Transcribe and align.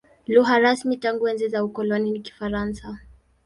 Lugha 0.27 0.59
rasmi 0.59 0.97
tangu 0.97 1.23
enzi 1.31 1.47
za 1.47 1.63
ukoloni 1.63 2.11
ni 2.11 2.19
Kifaransa. 2.19 2.99